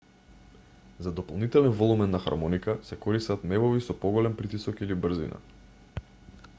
за 1.05 1.11
дополнителен 1.11 1.71
волумен 1.81 2.09
на 2.15 2.19
хармоника 2.23 2.75
се 2.89 2.97
користат 3.03 3.45
мевови 3.51 3.83
со 3.89 3.97
поголем 4.05 4.39
притисок 4.41 4.81
или 4.87 4.97
брзина 5.07 5.43